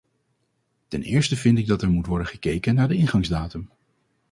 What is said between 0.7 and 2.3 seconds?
Ten eerste vind ik dat er moet worden